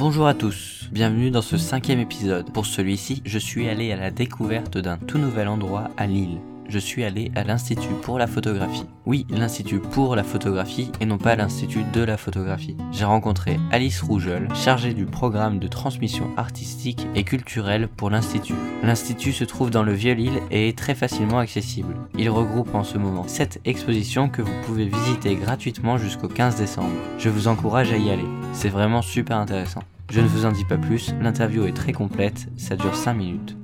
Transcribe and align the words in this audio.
Bonjour 0.00 0.26
à 0.26 0.32
tous, 0.32 0.88
bienvenue 0.90 1.30
dans 1.30 1.42
ce 1.42 1.58
cinquième 1.58 2.00
épisode. 2.00 2.50
Pour 2.54 2.64
celui-ci, 2.64 3.20
je 3.26 3.38
suis 3.38 3.68
allé 3.68 3.92
à 3.92 3.96
la 3.96 4.10
découverte 4.10 4.78
d'un 4.78 4.96
tout 4.96 5.18
nouvel 5.18 5.46
endroit 5.46 5.90
à 5.98 6.06
Lille. 6.06 6.38
Je 6.70 6.78
suis 6.78 7.04
allé 7.04 7.30
à 7.34 7.44
l'Institut 7.44 7.92
pour 8.00 8.18
la 8.18 8.26
photographie. 8.26 8.86
Oui, 9.04 9.26
l'Institut 9.28 9.80
pour 9.80 10.16
la 10.16 10.24
photographie 10.24 10.90
et 11.02 11.04
non 11.04 11.18
pas 11.18 11.36
l'Institut 11.36 11.84
de 11.92 12.00
la 12.00 12.16
photographie. 12.16 12.78
J'ai 12.92 13.04
rencontré 13.04 13.60
Alice 13.72 14.00
Rougeol, 14.00 14.48
chargée 14.54 14.94
du 14.94 15.04
programme 15.04 15.58
de 15.58 15.68
transmission 15.68 16.30
artistique 16.38 17.06
et 17.14 17.24
culturelle 17.24 17.86
pour 17.86 18.08
l'Institut. 18.08 18.54
L'Institut 18.82 19.32
se 19.32 19.44
trouve 19.44 19.68
dans 19.68 19.82
le 19.82 19.92
Vieux-Lille 19.92 20.40
et 20.50 20.68
est 20.68 20.78
très 20.78 20.94
facilement 20.94 21.40
accessible. 21.40 21.94
Il 22.16 22.30
regroupe 22.30 22.74
en 22.74 22.84
ce 22.84 22.96
moment 22.96 23.28
7 23.28 23.60
expositions 23.66 24.30
que 24.30 24.40
vous 24.40 24.62
pouvez 24.64 24.86
visiter 24.86 25.34
gratuitement 25.34 25.98
jusqu'au 25.98 26.28
15 26.28 26.56
décembre. 26.56 26.96
Je 27.18 27.28
vous 27.28 27.48
encourage 27.48 27.92
à 27.92 27.98
y 27.98 28.08
aller. 28.08 28.24
C'est 28.52 28.68
vraiment 28.68 29.02
super 29.02 29.36
intéressant. 29.36 29.80
Je 30.10 30.20
ne 30.20 30.26
vous 30.26 30.44
en 30.44 30.52
dis 30.52 30.64
pas 30.64 30.76
plus, 30.76 31.14
l'interview 31.20 31.66
est 31.66 31.72
très 31.72 31.92
complète, 31.92 32.46
ça 32.56 32.76
dure 32.76 32.94
5 32.94 33.14
minutes. 33.14 33.56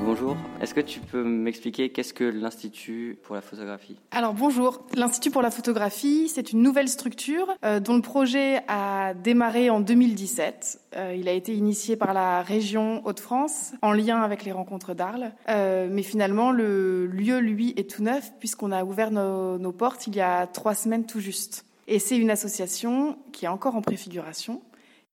Bonjour, 0.00 0.36
est-ce 0.62 0.72
que 0.72 0.80
tu 0.80 1.00
peux 1.00 1.22
m'expliquer 1.22 1.90
qu'est-ce 1.90 2.14
que 2.14 2.24
l'Institut 2.24 3.18
pour 3.24 3.34
la 3.34 3.42
photographie? 3.42 3.98
Alors 4.10 4.32
bonjour, 4.32 4.86
l'Institut 4.94 5.30
pour 5.30 5.42
la 5.42 5.50
photographie, 5.50 6.28
c'est 6.28 6.52
une 6.52 6.62
nouvelle 6.62 6.88
structure 6.88 7.46
euh, 7.62 7.78
dont 7.78 7.94
le 7.94 8.00
projet 8.00 8.62
a 8.68 9.12
démarré 9.12 9.68
en 9.68 9.80
2017. 9.80 10.80
Euh, 10.96 11.14
il 11.18 11.28
a 11.28 11.32
été 11.32 11.54
initié 11.54 11.96
par 11.96 12.14
la 12.14 12.42
région 12.42 13.06
Hauts-de-France 13.06 13.72
en 13.82 13.92
lien 13.92 14.22
avec 14.22 14.44
les 14.44 14.52
rencontres 14.52 14.94
d'Arles. 14.94 15.32
Euh, 15.50 15.88
mais 15.90 16.02
finalement, 16.02 16.52
le 16.52 17.06
lieu, 17.06 17.38
lui, 17.38 17.74
est 17.76 17.90
tout 17.90 18.02
neuf 18.02 18.32
puisqu'on 18.38 18.72
a 18.72 18.84
ouvert 18.84 19.10
nos, 19.10 19.58
nos 19.58 19.72
portes 19.72 20.06
il 20.06 20.16
y 20.16 20.22
a 20.22 20.46
trois 20.46 20.74
semaines 20.74 21.04
tout 21.04 21.20
juste. 21.20 21.66
Et 21.90 21.98
c'est 21.98 22.18
une 22.18 22.30
association 22.30 23.18
qui 23.32 23.46
est 23.46 23.48
encore 23.48 23.74
en 23.74 23.80
préfiguration, 23.80 24.60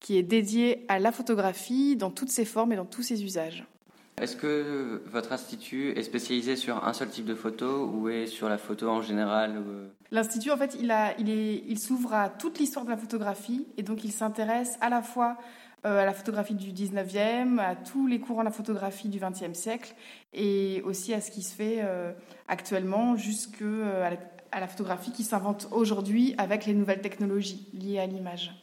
qui 0.01 0.17
est 0.17 0.23
dédiée 0.23 0.85
à 0.89 0.99
la 0.99 1.13
photographie 1.13 1.95
dans 1.95 2.11
toutes 2.11 2.29
ses 2.29 2.43
formes 2.43 2.73
et 2.73 2.75
dans 2.75 2.85
tous 2.85 3.01
ses 3.01 3.23
usages. 3.23 3.65
Est-ce 4.21 4.35
que 4.35 5.01
votre 5.07 5.31
institut 5.31 5.91
est 5.91 6.03
spécialisé 6.03 6.57
sur 6.57 6.85
un 6.85 6.91
seul 6.91 7.09
type 7.09 7.25
de 7.25 7.35
photo 7.35 7.85
ou 7.85 8.09
est 8.09 8.27
sur 8.27 8.49
la 8.49 8.57
photo 8.57 8.89
en 8.89 9.01
général 9.01 9.63
L'institut, 10.11 10.51
en 10.51 10.57
fait, 10.57 10.75
il, 10.79 10.91
a, 10.91 11.17
il, 11.17 11.29
est, 11.29 11.63
il 11.65 11.79
s'ouvre 11.79 12.13
à 12.13 12.29
toute 12.29 12.59
l'histoire 12.59 12.83
de 12.83 12.91
la 12.91 12.97
photographie 12.97 13.67
et 13.77 13.83
donc 13.83 14.03
il 14.03 14.11
s'intéresse 14.11 14.77
à 14.81 14.89
la 14.89 15.01
fois 15.01 15.37
euh, 15.85 16.01
à 16.01 16.05
la 16.05 16.13
photographie 16.13 16.55
du 16.55 16.71
19e, 16.71 17.59
à 17.59 17.75
tous 17.75 18.07
les 18.07 18.19
courants 18.19 18.41
de 18.41 18.45
la 18.45 18.51
photographie 18.51 19.07
du 19.07 19.19
20e 19.19 19.53
siècle 19.53 19.93
et 20.33 20.81
aussi 20.83 21.13
à 21.13 21.21
ce 21.21 21.29
qui 21.29 21.41
se 21.41 21.53
fait 21.53 21.79
euh, 21.83 22.11
actuellement 22.47 23.15
jusqu'à 23.15 23.63
euh, 23.63 24.09
la, 24.09 24.17
à 24.55 24.61
la 24.61 24.67
photographie 24.67 25.11
qui 25.11 25.23
s'invente 25.23 25.67
aujourd'hui 25.71 26.33
avec 26.37 26.65
les 26.65 26.73
nouvelles 26.73 27.01
technologies 27.01 27.67
liées 27.73 27.99
à 27.99 28.05
l'image. 28.05 28.53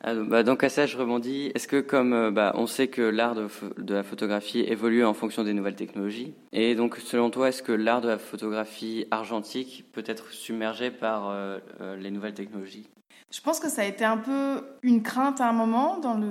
Ah, 0.00 0.14
bah, 0.14 0.42
donc 0.42 0.64
à 0.64 0.70
ça, 0.70 0.86
je 0.86 0.96
rebondis. 0.96 1.52
Est-ce 1.54 1.68
que 1.68 1.80
comme 1.80 2.14
euh, 2.14 2.30
bah, 2.30 2.52
on 2.56 2.66
sait 2.66 2.88
que 2.88 3.02
l'art 3.02 3.34
de, 3.34 3.48
de, 3.76 3.94
la 3.94 4.02
photographie 4.02 4.60
évolue 4.60 5.04
en 5.04 5.12
fonction 5.12 5.44
des 5.44 5.52
nouvelles 5.52 5.76
technologies, 5.76 6.34
et 6.52 6.74
donc 6.74 6.96
selon 6.96 7.28
toi, 7.28 7.50
est-ce 7.50 7.62
que 7.62 7.70
l'art 7.70 8.00
de 8.00 8.08
la 8.08 8.18
photographie 8.18 9.06
argentique 9.10 9.84
peut 9.92 10.02
être 10.06 10.32
submergé 10.32 10.90
par 10.90 11.28
euh, 11.28 11.58
euh, 11.82 11.96
les 11.96 12.10
nouvelles 12.10 12.34
technologies? 12.34 12.88
Je 13.30 13.40
pense 13.42 13.60
que 13.60 13.68
ça 13.68 13.82
a 13.82 13.84
été 13.84 14.04
un 14.04 14.16
peu 14.16 14.64
une 14.82 15.02
crainte 15.02 15.40
à 15.40 15.48
un 15.48 15.52
moment 15.52 15.98
dans 15.98 16.14
le 16.14 16.28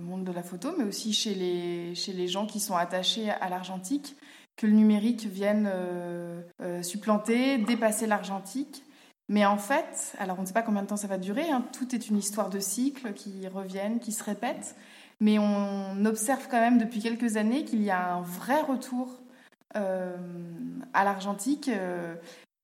monde 0.00 0.24
de 0.24 0.32
la 0.32 0.42
photo, 0.42 0.70
mais 0.78 0.84
aussi 0.84 1.12
chez 1.12 1.34
les, 1.34 1.94
chez 1.94 2.14
les 2.14 2.26
gens 2.26 2.46
qui 2.46 2.58
sont 2.58 2.74
attachés 2.74 3.30
à 3.30 3.50
l'argentique, 3.50 4.16
que 4.56 4.66
le 4.66 4.72
numérique 4.72 5.26
vienne 5.26 5.70
supplanter, 6.82 7.58
dépasser 7.58 8.06
l'argentique. 8.06 8.84
Mais 9.28 9.46
en 9.46 9.56
fait, 9.56 10.14
alors 10.18 10.38
on 10.38 10.42
ne 10.42 10.46
sait 10.46 10.52
pas 10.52 10.62
combien 10.62 10.82
de 10.82 10.86
temps 10.86 10.96
ça 10.96 11.06
va 11.06 11.18
durer, 11.18 11.50
hein, 11.50 11.64
tout 11.72 11.94
est 11.94 12.08
une 12.08 12.18
histoire 12.18 12.50
de 12.50 12.60
cycles 12.60 13.14
qui 13.14 13.48
reviennent, 13.48 13.98
qui 13.98 14.12
se 14.12 14.22
répètent, 14.22 14.76
mais 15.20 15.38
on 15.38 16.04
observe 16.04 16.46
quand 16.50 16.60
même 16.60 16.78
depuis 16.78 17.00
quelques 17.00 17.36
années 17.36 17.64
qu'il 17.64 17.82
y 17.82 17.90
a 17.90 18.14
un 18.16 18.20
vrai 18.20 18.60
retour 18.60 19.20
euh, 19.76 20.16
à 20.92 21.04
l'argentique. 21.04 21.68
Euh, 21.68 22.14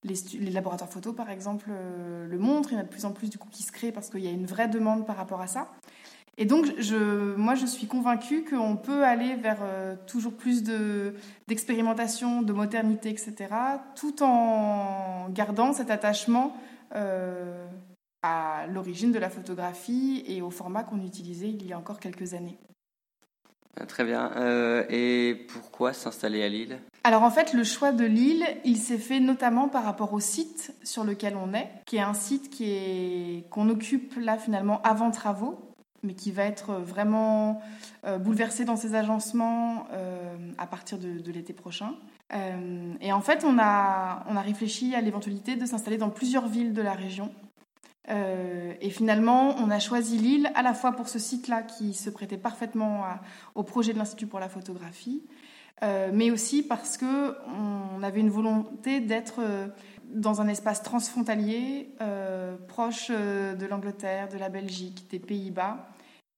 les, 0.03 0.51
laboratoires 0.51 0.91
photo, 0.91 1.13
par 1.13 1.31
exemple, 1.31 1.71
euh, 1.71 2.27
le 2.27 2.39
montrent. 2.39 2.73
Il 2.73 2.75
y 2.75 2.79
en 2.79 2.81
a 2.81 2.85
de 2.85 2.89
plus 2.89 3.05
en 3.05 3.13
plus 3.13 3.29
du 3.29 3.39
coup 3.39 3.49
qui 3.51 3.63
se 3.63 3.73
créent 3.73 3.93
parce 3.93 4.09
qu'il 4.09 4.21
y 4.21 4.29
a 4.29 4.31
une 4.31 4.47
vraie 4.47 4.69
demande 4.69 5.07
par 5.07 5.17
rapport 5.17 5.41
à 5.41 5.47
ça. 5.47 5.69
Et 6.41 6.47
donc, 6.47 6.73
je, 6.79 7.35
moi, 7.37 7.55
je 7.55 7.67
suis 7.67 7.87
convaincue 7.87 8.47
qu'on 8.47 8.75
peut 8.75 9.05
aller 9.05 9.35
vers 9.35 9.59
euh, 9.61 9.95
toujours 10.07 10.33
plus 10.33 10.65
d'expérimentation, 11.47 12.41
de, 12.41 12.55
modernité, 12.55 13.11
etc., 13.11 13.35
tout 13.95 14.23
en 14.23 15.29
gardant 15.29 15.75
cet 15.75 15.91
attachement 15.91 16.57
euh, 16.97 17.67
à 18.23 18.65
l'origine 18.69 19.13
de 19.13 19.19
la 19.19 19.29
photographie 19.29 20.25
et 20.27 20.41
au 20.41 20.51
format 20.51 20.83
qu'on 20.83 21.05
utilisait 21.05 21.51
il 21.51 21.67
y 21.67 21.75
a 21.75 21.79
encore 21.79 22.01
quelques 22.01 22.33
années. 22.33 22.57
Ah, 23.79 23.85
très 23.85 24.05
bien. 24.05 24.33
Euh, 24.37 24.85
et 24.89 25.47
pourquoi 25.53 25.93
s'installer 25.93 26.43
à 26.43 26.49
Lille? 26.49 26.79
Alors 27.05 27.23
en 27.23 27.31
fait, 27.31 27.53
le 27.53 27.65
choix 27.65 27.93
de 27.93 28.07
Lille, 28.07 28.47
il 28.65 28.79
s'est 28.79 28.99
fait 28.99 29.21
notamment 29.21 29.69
par 29.69 29.85
rapport 29.85 30.15
au 30.15 30.21
site 30.21 30.75
sur 30.85 31.05
lequel 31.05 31.37
on 31.37 31.53
est, 31.53 31.69
qui 31.85 31.97
est 31.97 32.01
un 32.01 32.15
site 32.15 32.51
est 32.63 33.45
qu'on 33.51 33.69
occupe 33.69 34.15
là 34.19 34.39
finalement 34.39 34.81
avant 34.83 35.11
travaux 35.11 35.70
mais 36.03 36.15
qui 36.15 36.33
va 36.33 36.45
être 36.45 36.75
vraiment 36.75 37.61
euh, 38.05 38.19
bouleversé 38.19 38.65
dans 38.65 38.77
ses 38.77 38.95
agencements 38.95 39.87
euh, 39.93 40.37
à 40.59 40.67
partir 40.67 40.99
de, 40.99 41.31
l'été 41.31 41.53
prochain. 41.53 41.95
Euh, 42.33 42.95
et 43.01 43.13
en 43.13 43.21
fait, 43.21 43.45
on 43.45 43.59
a, 43.59 44.25
on 44.29 44.37
a 44.37 44.41
réfléchi 44.41 44.95
à 44.95 45.01
l'éventualité 45.01 45.57
de 45.57 45.67
s'installer 45.67 45.99
dans 45.99 46.11
plusieurs 46.11 46.49
villes 46.49 46.73
de 46.73 46.83
la 46.83 46.93
région. 46.93 47.31
et 48.81 48.91
finalement, 48.91 49.55
on 49.59 49.71
a 49.71 49.79
choisi 49.79 50.19
Lille 50.19 50.51
à 50.55 50.63
la 50.63 50.75
fois 50.75 50.93
pour 50.93 51.09
ce 51.09 51.19
site-là 51.19 51.63
qui 51.63 51.95
se 51.95 52.11
prêtait 52.11 52.39
parfaitement 52.39 53.05
au 53.55 53.63
projet 53.63 53.93
de 53.93 53.99
l'Institut 53.99 54.27
pour 54.27 54.41
la 54.41 54.49
photographie, 54.49 55.23
mais 56.13 56.33
aussi 56.33 56.65
parce 56.65 56.99
qu'on 56.99 58.03
avait 58.03 58.21
une 58.21 58.31
volonté 58.31 59.01
d'être 59.01 59.41
dans 60.15 60.41
un 60.41 60.49
espace 60.49 60.83
transfrontalier, 60.83 61.91
euh, 62.01 62.57
proche 62.69 63.09
euh, 63.11 63.55
de 63.55 63.67
l'Angleterre, 63.67 64.29
de 64.29 64.39
la 64.39 64.49
Belgique, 64.49 65.07
des 65.11 65.19
Pays-Bas. 65.19 65.89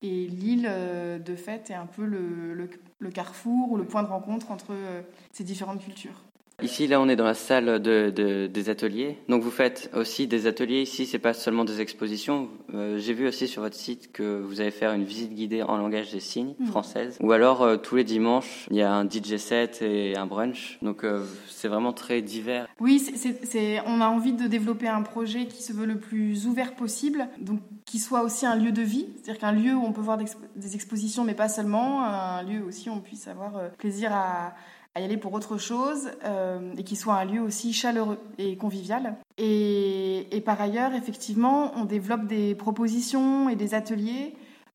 Et 0.03 0.27
l'île, 0.27 0.67
euh, 0.69 1.19
de 1.19 1.37
fait, 1.37 1.71
est 1.71 1.75
un 1.75 1.87
peu 1.87 2.05
le, 2.05 2.69
carrefour 3.11 3.73
ou 3.73 3.77
le 3.77 3.85
point 3.85 4.03
de 4.03 4.09
rencontre 4.09 4.51
entre 4.51 4.75
ces 5.33 5.45
différentes 5.45 5.83
cultures. 5.83 6.23
Ici, 6.63 6.87
là, 6.87 7.01
on 7.01 7.09
est 7.09 7.17
dans 7.17 7.25
la 7.25 7.35
salle 7.35 7.83
de, 7.83 8.47
des 8.47 8.69
ateliers. 8.69 9.19
Donc, 9.29 9.43
vous 9.43 9.51
faites 9.51 9.91
aussi 9.95 10.27
des 10.29 10.47
ateliers. 10.47 10.83
Ici, 10.83 11.07
c'est 11.07 11.19
pas 11.19 11.35
seulement 11.35 11.65
des 11.65 11.81
expositions. 11.81 12.49
Euh, 12.73 12.99
j'ai 12.99 13.15
vu 13.15 13.27
aussi 13.27 13.49
sur 13.49 13.63
votre 13.63 13.75
site 13.75 14.13
que 14.13 14.41
vous 14.41 14.61
allez 14.61 14.71
faire 14.71 14.93
une 14.93 15.05
visite 15.05 15.35
guidée 15.35 15.63
en 15.63 15.77
langage 15.77 16.13
des 16.13 16.21
signes 16.21 16.55
mmh. 16.59 16.67
française. 16.67 17.19
Ou 17.21 17.33
alors, 17.33 17.63
euh, 17.63 17.77
tous 17.77 17.97
les 17.97 18.05
dimanches, 18.05 18.67
il 18.71 18.77
y 18.77 18.83
a 18.83 18.93
un 18.93 19.09
DJ 19.09 19.37
set 19.39 19.83
et 19.83 20.17
un 20.17 20.27
brunch. 20.27 20.79
Donc, 20.83 21.03
euh, 21.03 21.25
c'est 21.49 21.69
vraiment 21.69 21.93
très 21.93 22.23
divers. 22.23 22.69
Oui, 22.79 23.01
c'est, 23.01 23.81
on 23.87 24.01
a 24.01 24.07
envie 24.07 24.33
de 24.33 24.47
développer 24.47 24.89
un 24.89 25.03
projet 25.03 25.47
qui 25.47 25.63
se 25.63 25.73
veut 25.73 25.87
le 25.87 25.99
plus 25.99 26.47
ouvert 26.47 26.75
possible. 26.77 27.27
Donc, 27.41 27.61
qui 27.87 27.99
soit 27.99 28.23
aussi 28.23 28.47
un 28.47 28.55
lieu 28.55 28.71
de 28.71 28.83
vie. 28.83 29.09
C'est-à-dire 29.17 29.41
qu'un 29.41 29.53
lieu 29.53 29.75
où 29.75 29.85
on 29.85 29.93
peut 29.93 30.01
voir 30.01 30.17
des 30.17 30.75
expositions, 30.75 31.25
mais 31.25 31.35
pas 31.35 31.49
seulement. 31.49 32.05
Un 32.05 32.43
lieu 32.45 32.65
aussi 32.65 32.89
où 32.89 32.93
on 32.93 33.01
puisse 33.01 33.27
avoir 33.27 33.71
plaisir 33.79 34.13
à 34.13 34.55
à 34.95 35.01
y 35.01 35.05
aller 35.05 35.17
pour 35.17 35.33
autre 35.33 35.57
chose 35.57 36.11
euh, 36.25 36.75
et 36.77 36.85
qui 36.85 36.97
soit 36.97 37.15
un 37.15 37.25
lieu 37.25 37.41
aussi 37.41 37.73
chaleureux 37.73 38.19
et 38.39 38.57
convivial. 38.57 39.17
Et, 39.39 40.37
et, 40.37 40.41
par 40.41 40.61
ailleurs, 40.61 40.95
effectivement, 40.95 41.73
on 41.77 41.85
développe 41.85 42.27
des 42.27 42.55
propositions 42.55 43.49
et 43.49 43.57
des 43.57 43.75
ateliers 43.75 44.35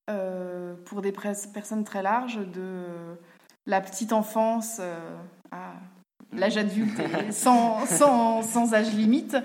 euh, 0.09 0.73
pour 0.85 1.01
des 1.01 1.11
personnes 1.11 1.83
très 1.83 2.01
larges, 2.01 2.39
de 2.39 2.85
la 3.65 3.81
petite 3.81 4.13
enfance 4.13 4.77
euh, 4.79 4.95
à 5.51 5.73
l'âge 6.31 6.55
adulte, 6.55 7.01
sans, 7.31 7.85
sans, 7.85 8.41
sans, 8.41 8.73
âge 8.73 8.93
limite. 8.93 9.35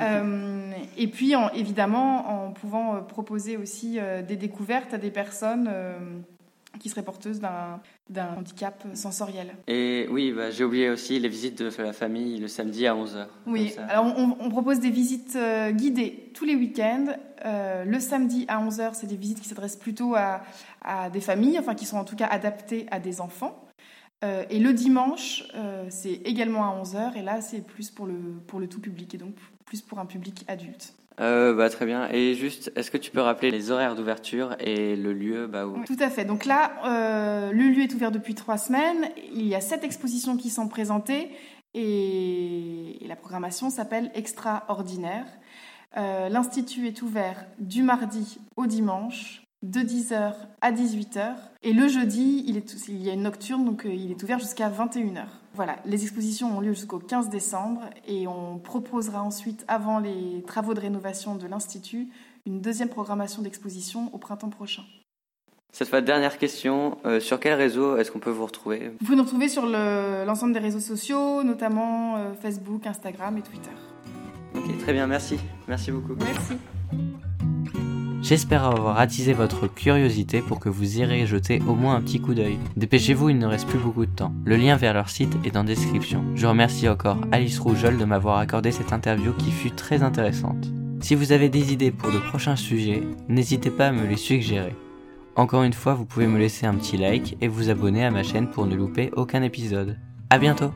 Euh, 0.00 0.72
et 0.96 1.08
puis, 1.08 1.36
en, 1.36 1.50
évidemment, 1.50 2.46
en 2.46 2.52
pouvant 2.52 3.02
proposer 3.02 3.58
aussi 3.58 3.98
des 4.26 4.36
découvertes 4.36 4.94
à 4.94 4.98
des 4.98 5.10
personnes 5.10 5.70
qui 6.78 6.88
serait 6.88 7.02
porteuse 7.02 7.40
d'un 7.40 8.34
handicap 8.36 8.84
sensoriel. 8.94 9.54
Et 9.66 10.06
oui, 10.10 10.32
bah, 10.32 10.50
j'ai 10.50 10.64
oublié 10.64 10.90
aussi 10.90 11.18
les 11.18 11.28
visites 11.28 11.62
de 11.62 11.70
la 11.82 11.92
famille 11.92 12.38
le 12.38 12.48
samedi 12.48 12.86
à 12.86 12.94
11h. 12.94 13.26
Oui, 13.46 13.74
alors 13.88 14.14
on, 14.16 14.48
propose 14.48 14.80
des 14.80 14.90
visites 14.90 15.36
euh, 15.36 15.70
guidées 15.70 16.30
tous 16.34 16.44
les 16.44 16.54
week-ends. 16.54 17.06
Euh, 17.44 17.84
le 17.84 18.00
samedi 18.00 18.44
à 18.48 18.64
11h, 18.64 18.94
c'est 18.94 19.06
des 19.06 19.16
visites 19.16 19.40
qui 19.40 19.48
s'adressent 19.48 19.76
plutôt 19.76 20.14
à, 20.14 20.42
à, 20.82 21.10
des 21.10 21.20
familles, 21.20 21.58
enfin 21.58 21.74
qui 21.74 21.86
sont 21.86 21.98
en 21.98 22.04
tout 22.04 22.16
cas 22.16 22.26
adaptées 22.26 22.86
à 22.90 22.98
des 22.98 23.20
enfants. 23.20 23.64
Euh, 24.24 24.44
et 24.50 24.58
le 24.58 24.72
dimanche, 24.72 25.44
c'est 25.90 26.14
également 26.24 26.64
à 26.64 26.82
11h, 26.82 27.16
et 27.16 27.22
là, 27.22 27.40
c'est 27.40 27.64
plus 27.64 27.90
pour 27.90 28.06
le, 28.06 28.18
pour 28.46 28.58
le 28.58 28.68
tout 28.68 28.80
public, 28.80 29.14
et 29.14 29.18
donc 29.18 29.34
plus 29.64 29.80
pour 29.80 29.98
un 29.98 30.06
public 30.06 30.44
adulte. 30.48 30.94
Euh, 31.20 31.54
bah, 31.54 31.68
très 31.70 31.86
bien. 31.86 32.08
Et 32.10 32.34
juste, 32.34 32.72
est-ce 32.76 32.90
que 32.90 32.96
tu 32.96 33.10
peux 33.10 33.20
rappeler 33.20 33.50
les 33.50 33.70
horaires 33.70 33.94
d'ouverture 33.94 34.56
et 34.60 34.96
le 34.96 35.12
lieu 35.12 35.46
bah, 35.46 35.66
où... 35.66 35.84
Tout 35.84 35.96
à 36.00 36.10
fait. 36.10 36.24
Donc 36.24 36.44
là, 36.44 36.72
euh, 36.84 37.52
le 37.52 37.64
lieu 37.68 37.82
est 37.82 37.94
ouvert 37.94 38.10
depuis 38.10 38.34
trois 38.34 38.58
semaines. 38.58 39.10
Il 39.32 39.46
y 39.46 39.54
a 39.54 39.60
sept 39.60 39.84
expositions 39.84 40.36
qui 40.36 40.50
sont 40.50 40.68
présentées 40.68 41.30
et, 41.74 43.04
la 43.06 43.16
programmation 43.16 43.70
s'appelle 43.70 44.10
Extraordinaire. 44.14 45.24
Euh, 45.96 46.28
L'Institut 46.28 46.86
est 46.86 47.00
ouvert 47.00 47.46
du 47.58 47.82
mardi 47.82 48.38
au 48.56 48.66
dimanche 48.66 49.42
de 49.62 49.80
10h 49.80 50.34
à 50.60 50.72
18h. 50.72 51.34
Et 51.62 51.72
le 51.72 51.88
jeudi, 51.88 52.44
il, 52.46 52.58
est, 52.58 52.86
il 52.88 53.02
y 53.02 53.10
a 53.10 53.14
une 53.14 53.22
nocturne, 53.22 53.64
donc 53.64 53.86
il 53.86 54.10
est 54.10 54.22
ouvert 54.22 54.38
jusqu'à 54.38 54.68
21h. 54.68 55.24
Voilà, 55.58 55.74
les 55.84 56.04
expositions 56.04 56.56
ont 56.56 56.60
lieu 56.60 56.72
jusqu'au 56.72 57.00
15 57.00 57.30
décembre 57.30 57.80
et 58.06 58.28
on 58.28 58.58
proposera 58.58 59.24
ensuite, 59.24 59.64
avant 59.66 59.98
les 59.98 60.44
travaux 60.46 60.72
de 60.72 60.78
rénovation 60.78 61.34
de 61.34 61.48
l'Institut, 61.48 62.06
une 62.46 62.60
deuxième 62.60 62.88
programmation 62.88 63.42
d'exposition 63.42 64.08
au 64.14 64.18
printemps 64.18 64.50
prochain. 64.50 64.84
Cette 65.72 65.88
fois, 65.88 66.00
dernière 66.00 66.38
question, 66.38 66.98
euh, 67.04 67.18
sur 67.18 67.40
quel 67.40 67.54
réseau 67.54 67.96
est-ce 67.96 68.12
qu'on 68.12 68.20
peut 68.20 68.30
vous 68.30 68.46
retrouver? 68.46 68.92
Vous 69.00 69.04
pouvez 69.04 69.16
nous 69.16 69.24
retrouver 69.24 69.48
sur 69.48 69.66
l'ensemble 69.66 70.52
des 70.52 70.60
réseaux 70.60 70.78
sociaux, 70.78 71.42
notamment 71.42 72.18
euh, 72.18 72.34
Facebook, 72.40 72.86
Instagram 72.86 73.36
et 73.36 73.42
Twitter. 73.42 73.74
Ok, 74.54 74.78
très 74.78 74.92
bien, 74.92 75.08
merci. 75.08 75.40
Merci 75.66 75.90
beaucoup. 75.90 76.14
Merci. 76.20 76.54
J'espère 78.28 78.64
avoir 78.64 78.98
attisé 78.98 79.32
votre 79.32 79.68
curiosité 79.68 80.42
pour 80.42 80.60
que 80.60 80.68
vous 80.68 80.98
irez 80.98 81.24
jeter 81.24 81.62
au 81.66 81.74
moins 81.74 81.94
un 81.94 82.02
petit 82.02 82.20
coup 82.20 82.34
d'œil. 82.34 82.58
Dépêchez-vous, 82.76 83.30
il 83.30 83.38
ne 83.38 83.46
reste 83.46 83.66
plus 83.66 83.78
beaucoup 83.78 84.04
de 84.04 84.10
temps. 84.10 84.34
Le 84.44 84.56
lien 84.56 84.76
vers 84.76 84.92
leur 84.92 85.08
site 85.08 85.34
est 85.46 85.56
en 85.56 85.64
description. 85.64 86.22
Je 86.34 86.46
remercie 86.46 86.90
encore 86.90 87.16
Alice 87.32 87.58
Rougeol 87.58 87.96
de 87.96 88.04
m'avoir 88.04 88.36
accordé 88.36 88.70
cette 88.70 88.92
interview 88.92 89.32
qui 89.32 89.50
fut 89.50 89.70
très 89.70 90.02
intéressante. 90.02 90.70
Si 91.00 91.14
vous 91.14 91.32
avez 91.32 91.48
des 91.48 91.72
idées 91.72 91.90
pour 91.90 92.12
de 92.12 92.18
prochains 92.18 92.56
sujets, 92.56 93.02
n'hésitez 93.30 93.70
pas 93.70 93.86
à 93.86 93.92
me 93.92 94.06
les 94.06 94.18
suggérer. 94.18 94.76
Encore 95.34 95.62
une 95.62 95.72
fois, 95.72 95.94
vous 95.94 96.04
pouvez 96.04 96.26
me 96.26 96.38
laisser 96.38 96.66
un 96.66 96.74
petit 96.74 96.98
like 96.98 97.38
et 97.40 97.48
vous 97.48 97.70
abonner 97.70 98.04
à 98.04 98.10
ma 98.10 98.24
chaîne 98.24 98.50
pour 98.50 98.66
ne 98.66 98.76
louper 98.76 99.10
aucun 99.16 99.42
épisode. 99.42 99.96
A 100.28 100.36
bientôt 100.36 100.72